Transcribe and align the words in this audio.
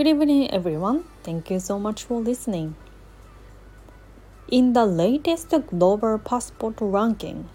Good 0.00 0.08
evening, 0.16 0.50
everyone. 0.50 1.04
Thank 1.24 1.50
you 1.50 1.60
so 1.60 1.78
much 1.78 2.04
for 2.04 2.22
listening. 2.22 2.74
In 4.50 4.72
the 4.72 4.86
latest 4.86 5.52
global 5.66 6.16
passport 6.18 6.76
ranking, 6.80 7.50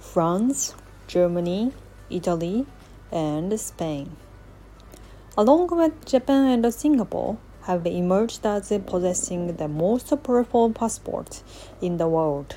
France, 0.00 0.74
Germany, 1.06 1.70
Italy, 2.10 2.66
and 3.12 3.60
Spain, 3.60 4.16
along 5.38 5.68
with 5.70 6.04
Japan 6.04 6.50
and 6.50 6.74
Singapore, 6.74 7.36
have 7.68 7.86
emerged 7.86 8.44
as 8.44 8.72
possessing 8.86 9.54
the 9.54 9.68
most 9.68 10.12
powerful 10.24 10.72
passports 10.72 11.44
in 11.80 11.98
the 11.98 12.08
world, 12.08 12.56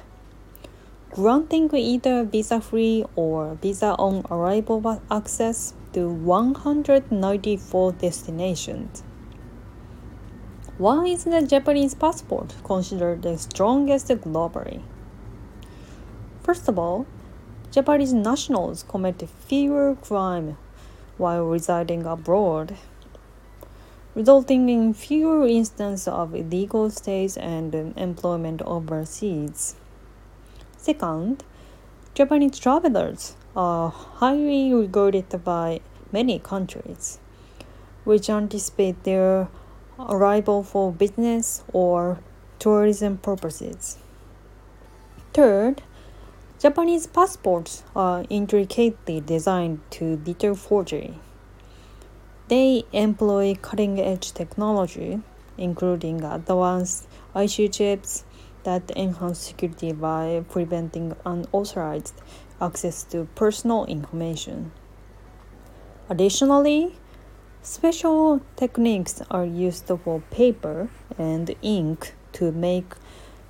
granting 1.12 1.70
either 1.72 2.24
visa 2.24 2.60
free 2.60 3.06
or 3.16 3.60
visa 3.62 3.94
on 4.00 4.26
arrival 4.32 5.00
access 5.12 5.76
to 5.98 6.08
194 6.08 7.92
destinations. 7.94 9.02
Why 10.78 11.06
is 11.06 11.24
the 11.24 11.42
Japanese 11.42 11.96
passport 11.96 12.54
considered 12.64 13.24
the 13.24 13.36
strongest 13.40 14.10
globally? 14.10 14.84
First 16.44 16.68
of 16.68 16.78
all, 16.78 17.08
Japanese 17.72 18.14
nationals 18.14 18.84
commit 18.88 19.28
fewer 19.48 19.96
crime 19.96 20.58
while 21.18 21.46
residing 21.46 22.06
abroad 22.06 22.78
resulting 24.14 24.70
in 24.70 24.94
fewer 24.94 25.48
instances 25.48 26.08
of 26.08 26.36
illegal 26.36 26.92
stays 26.92 27.38
and 27.38 27.74
employment 27.98 28.62
overseas. 28.64 29.76
Second, 30.78 31.44
Japanese 32.14 32.58
travelers 32.58 33.36
are 33.56 33.90
highly 33.90 34.74
regarded 34.74 35.44
by 35.44 35.82
many 36.12 36.40
countries, 36.40 37.20
which 38.04 38.30
anticipate 38.30 39.04
their 39.04 39.48
arrival 40.00 40.64
for 40.64 40.92
business 40.92 41.64
or 41.74 42.20
tourism 42.60 43.18
purposes. 43.18 43.98
Third, 45.34 45.82
Japanese 46.60 47.06
passports 47.06 47.84
are 47.96 48.26
intricately 48.30 49.22
designed 49.22 49.80
to 49.92 50.18
deter 50.18 50.56
forgery. 50.56 51.20
They 52.48 52.86
employ 52.94 53.56
cutting 53.62 54.00
edge 54.00 54.32
technology, 54.32 55.22
including 55.58 56.24
advanced 56.24 57.08
IC 57.36 57.72
chips 57.74 58.24
that 58.64 58.90
enhance 58.96 59.40
security 59.40 59.92
by 59.92 60.44
preventing 60.50 61.16
unauthorized 61.26 62.16
access 62.60 63.04
to 63.04 63.28
personal 63.36 63.86
information. 63.86 64.72
Additionally, 66.10 66.96
special 67.62 68.40
techniques 68.56 69.22
are 69.30 69.46
used 69.46 69.88
for 69.88 70.22
paper 70.32 70.88
and 71.18 71.54
ink 71.62 72.14
to 72.32 72.54
make 72.54 72.94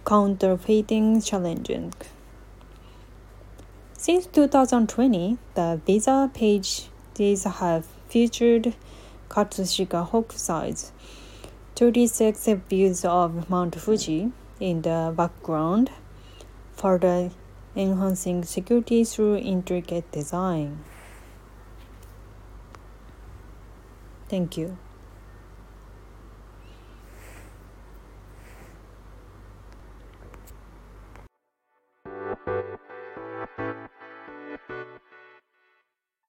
counterfeiting 0.05 1.21
challenging. 1.21 1.93
Since 3.93 4.25
2020, 4.27 5.37
the 5.53 5.79
Visa 5.85 6.31
pages 6.33 7.43
have 7.43 7.85
featured 8.09 8.73
Katsushika 9.29 10.09
Hokusai's 10.09 10.91
36 11.75 12.47
views 12.69 13.05
of 13.05 13.51
Mount 13.51 13.75
Fuji 13.75 14.31
in 14.59 14.81
the 14.81 15.13
background, 15.15 15.91
further 16.73 17.29
enhancing 17.75 18.43
security 18.43 19.03
through 19.03 19.37
intricate 19.37 20.11
design. 20.11 20.83
Thank 24.29 24.57
you. 24.57 24.77